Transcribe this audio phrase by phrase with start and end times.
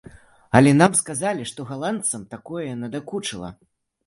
[0.59, 3.53] Але нам сказалі, што галандцам такое надакучыла.